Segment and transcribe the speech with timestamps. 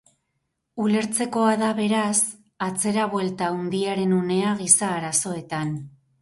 [0.85, 2.15] Ulertzekoa da, beraz,
[2.69, 5.77] atzera-buelta handiaren unea giza arazoetan.